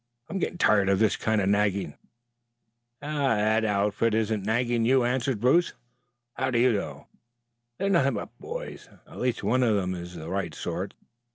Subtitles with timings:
[0.29, 1.93] "I'm getting tired of this kind of nagging."
[3.01, 5.73] "That outfit isn't nagging you," answered Bruce.
[6.33, 7.05] "How do you know?"
[7.77, 8.89] "They are nothing but boys.
[9.05, 10.95] At least one of them is the right sort.